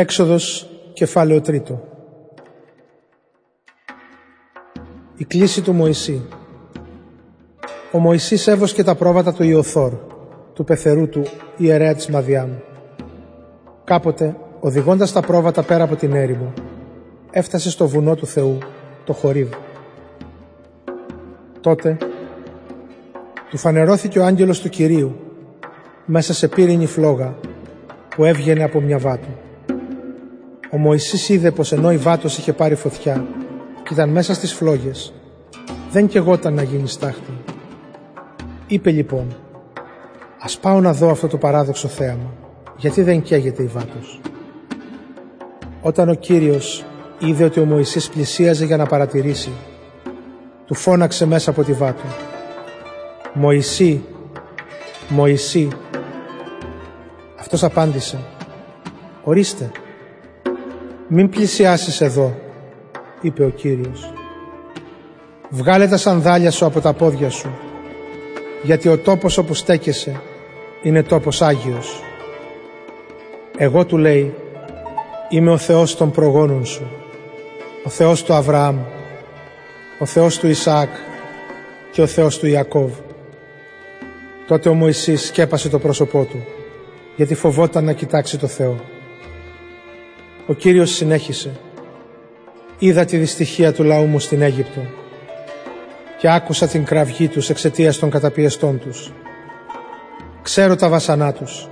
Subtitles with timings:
[0.00, 1.80] Έξοδος κεφάλαιο τρίτο
[5.16, 6.28] Η κλίση του Μωυσή
[7.92, 9.92] Ο Μωυσής έβοσκε τα πρόβατα του Ιωθόρ,
[10.54, 11.22] του πεθερού του
[11.56, 12.50] ιερέα της Μαδιάμ.
[13.84, 16.52] Κάποτε, οδηγώντας τα πρόβατα πέρα από την έρημο,
[17.30, 18.58] έφτασε στο βουνό του Θεού,
[19.04, 19.48] το Χορίβ.
[21.60, 21.96] Τότε,
[23.50, 25.16] του φανερώθηκε ο άγγελος του Κυρίου,
[26.04, 27.34] μέσα σε πύρινη φλόγα,
[28.08, 29.46] που έβγαινε από μια βάτου.
[30.70, 33.26] Ο Μωυσής είδε πως ενώ η βάτος είχε πάρει φωτιά
[33.82, 35.12] και ήταν μέσα στις φλόγες,
[35.90, 37.32] δεν κεγόταν να γίνει στάχτη.
[38.66, 39.36] Είπε λοιπόν,
[40.40, 42.32] ας πάω να δω αυτό το παράδοξο θέαμα,
[42.76, 44.20] γιατί δεν καίγεται η βάτος.
[45.82, 46.84] Όταν ο Κύριος
[47.18, 49.50] είδε ότι ο Μωυσής πλησίαζε για να παρατηρήσει,
[50.66, 52.06] του φώναξε μέσα από τη βάτου.
[53.32, 54.04] «Μωυσή,
[55.08, 55.68] Μωυσή».
[57.38, 58.18] Αυτός απάντησε,
[59.22, 59.70] «Ορίστε,
[61.08, 62.34] «Μην πλησιάσεις εδώ»,
[63.20, 64.12] είπε ο Κύριος.
[65.50, 67.50] «Βγάλε τα σανδάλια σου από τα πόδια σου,
[68.62, 70.20] γιατί ο τόπος όπου στέκεσαι
[70.82, 72.02] είναι τόπος Άγιος.
[73.56, 74.34] Εγώ του λέει,
[75.28, 76.90] είμαι ο Θεός των προγόνων σου,
[77.84, 78.78] ο Θεός του Αβραάμ,
[79.98, 80.90] ο Θεός του Ισαάκ
[81.92, 82.90] και ο Θεός του Ιακώβ.
[84.46, 86.44] Τότε ο Μωυσής σκέπασε το πρόσωπό του,
[87.16, 88.76] γιατί φοβόταν να κοιτάξει το Θεό.
[90.50, 91.50] Ο Κύριος συνέχισε.
[92.78, 94.80] «Είδα τη δυστυχία του λαού μου στην Αίγυπτο
[96.18, 99.12] και άκουσα την κραυγή τους εξαιτίας των καταπιεστών τους.
[100.42, 101.68] Ξέρω τα βασανά τους,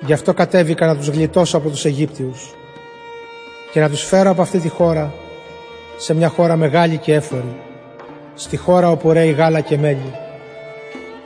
[0.00, 2.54] γι' αυτό κατέβηκα να τους γλιτώσω από τους Αιγύπτιους
[3.72, 5.14] και να τους φέρω από αυτή τη χώρα
[5.96, 7.56] σε μια χώρα μεγάλη και έφορη,
[8.34, 10.14] στη χώρα όπου ρέει γάλα και μέλι,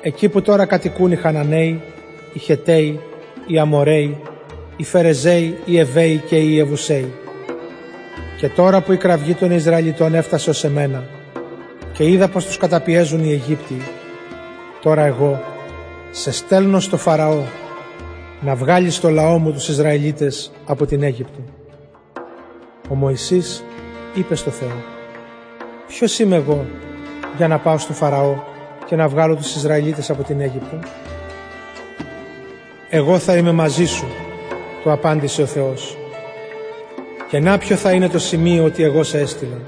[0.02, 1.82] εκεί που τώρα κατοικούν οι Χαναναίοι,
[2.32, 3.00] οι Χεταίοι,
[3.46, 4.20] οι Αμοραίοι,
[4.76, 7.12] οι Φερεζαίοι, οι Εβαίοι και οι Ιεβουσαίοι.
[8.38, 11.04] Και τώρα που η κραυγή των Ισραηλιτών έφτασε ως εμένα
[11.92, 13.82] και είδα πως τους καταπιέζουν οι Αιγύπτιοι,
[14.82, 15.42] τώρα εγώ
[16.10, 17.42] σε στέλνω στο Φαραώ
[18.40, 21.38] να βγάλεις το λαό μου τους Ισραηλίτες από την Αίγυπτο.
[22.88, 23.64] Ο Μωυσής
[24.14, 24.82] είπε στο Θεό
[25.86, 26.66] «Ποιος είμαι εγώ
[27.36, 28.34] για να πάω στο Φαραώ
[28.86, 30.78] και να βγάλω τους Ισραηλίτες από την Αίγυπτο»
[32.90, 34.06] «Εγώ θα είμαι μαζί σου
[34.84, 35.96] του απάντησε ο Θεός.
[37.28, 39.62] Και να ποιο θα είναι το σημείο ότι εγώ σε έστειλα.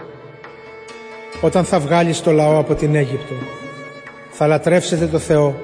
[1.41, 3.35] Όταν θα βγάλεις το λαό από την Αίγυπτο,
[4.31, 5.61] θα λατρεύσετε το Θεό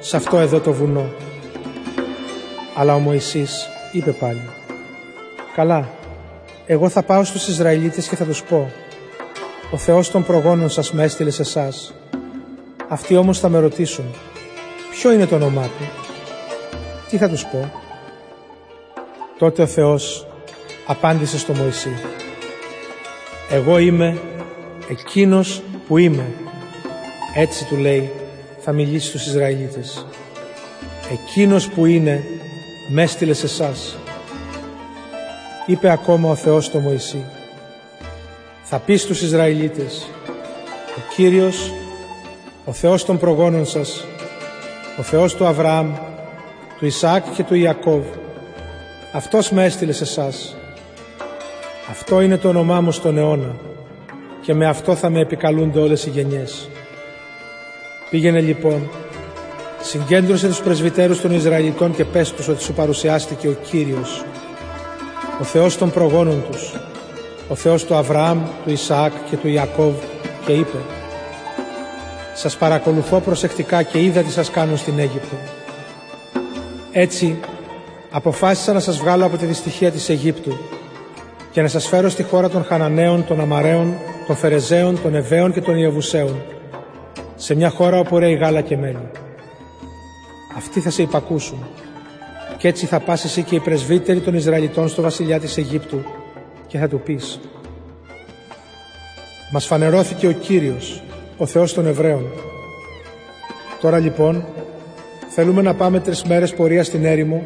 [0.00, 1.12] σε αυτό εδώ το βουνό.
[2.76, 4.48] Αλλά ο Μωυσής είπε πάλι,
[5.54, 5.88] «Καλά,
[6.66, 8.72] εγώ θα πάω στους Ισραηλίτες και θα τους πω,
[9.70, 11.94] ο Θεός των προγόνων σας με έστειλε σε εσάς.
[12.88, 14.04] Αυτοί όμως θα με ρωτήσουν,
[14.90, 15.84] ποιο είναι το όνομά του;
[17.10, 17.83] Τι θα τους πω;
[19.44, 20.26] Τότε ο Θεός
[20.86, 21.96] απάντησε στο Μωυσή
[23.50, 24.18] «Εγώ είμαι
[24.88, 26.32] εκείνος που είμαι».
[27.34, 28.10] Έτσι του λέει
[28.60, 30.06] θα μιλήσει στους Ισραηλίτες.
[31.12, 32.24] «Εκείνος που είναι
[32.88, 33.96] με έστειλες σε εσάς».
[35.66, 37.24] Είπε ακόμα ο Θεός στο Μωυσή
[38.62, 40.10] «Θα πεις στους Ισραηλίτες
[40.96, 41.72] «Ο Κύριος,
[42.64, 44.04] ο Θεός των προγόνων σας,
[44.98, 45.94] ο Θεός του Αβραάμ,
[46.78, 48.04] του Ισαάκ και του Ιακώβ,
[49.14, 50.56] αυτός με έστειλε σε εσάς.
[51.90, 53.54] Αυτό είναι το όνομά μου στον αιώνα
[54.42, 56.68] και με αυτό θα με επικαλούνται όλες οι γενιές.
[58.10, 58.90] Πήγαινε λοιπόν,
[59.80, 64.24] συγκέντρωσε τους πρεσβυτέρους των Ισραηλιτών και πες τους ότι σου παρουσιάστηκε ο Κύριος,
[65.40, 66.74] ο Θεός των προγόνων τους,
[67.48, 69.94] ο Θεός του Αβραάμ, του Ισαάκ και του Ιακώβ
[70.46, 70.78] και είπε
[72.34, 75.36] «Σας παρακολουθώ προσεκτικά και είδα τι σας κάνω στην Αίγυπτο.
[76.92, 77.38] Έτσι
[78.16, 80.56] αποφάσισα να σας βγάλω από τη δυστυχία της Αιγύπτου
[81.50, 83.94] και να σας φέρω στη χώρα των Χαναναίων, των Αμαραίων,
[84.26, 86.42] των Φερεζαίων, των Εβαίων και των Ιεβουσαίων,
[87.36, 89.10] σε μια χώρα όπου ρέει γάλα και μέλι.
[90.56, 91.58] Αυτοί θα σε υπακούσουν
[92.56, 96.04] και έτσι θα πας εσύ και οι πρεσβύτεροι των Ισραηλιτών στο βασιλιά της Αιγύπτου
[96.66, 97.40] και θα του πεις
[99.52, 101.02] «Μας φανερώθηκε ο Κύριος,
[101.36, 102.24] ο Θεός των Εβραίων.
[103.80, 104.44] Τώρα λοιπόν
[105.28, 107.42] θέλουμε να πάμε τρεις μέρες πορεία στην έρημο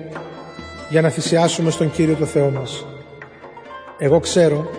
[0.88, 2.86] για να θυσιάσουμε στον Κύριο το Θεό μας.
[3.98, 4.70] Εγώ ξέρω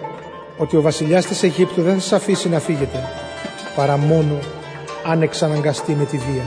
[0.58, 3.04] ότι ο βασιλιάς της Αιγύπτου δεν θα σας αφήσει να φύγετε,
[3.76, 4.40] παρά μόνο
[5.06, 6.44] αν εξαναγκαστεί με τη βία.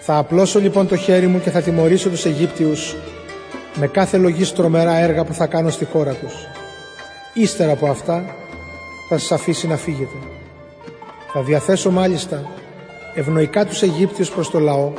[0.00, 2.96] Θα απλώσω λοιπόν το χέρι μου και θα τιμωρήσω τους Αιγύπτιους
[3.74, 6.34] με κάθε λογής τρομερά έργα που θα κάνω στη χώρα τους.
[7.34, 8.24] Ύστερα από αυτά
[9.08, 10.16] θα σας αφήσει να φύγετε.
[11.32, 12.50] Θα διαθέσω μάλιστα
[13.14, 14.92] ευνοϊκά τους Αιγύπτιους προς το λαό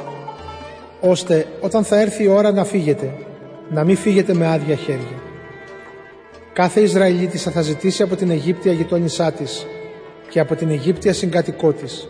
[1.05, 3.13] ώστε όταν θα έρθει η ώρα να φύγετε,
[3.69, 5.21] να μην φύγετε με άδεια χέρια.
[6.53, 9.65] Κάθε Ισραηλίτισσα θα ζητήσει από την Αιγύπτια γειτόνισά της
[10.29, 12.07] και από την Αιγύπτια συγκατοικό της,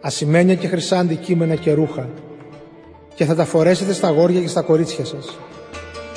[0.00, 2.08] ασημένια και χρυσά αντικείμενα και ρούχα,
[3.14, 5.38] και θα τα φορέσετε στα γόρια και στα κορίτσια σας.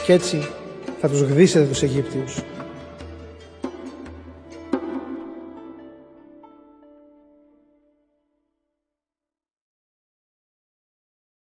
[0.06, 0.48] Κι έτσι
[1.02, 2.42] θα τους γδίσετε τους Αιγύπτιους.